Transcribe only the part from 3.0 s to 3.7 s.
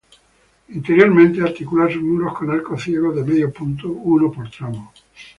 de medio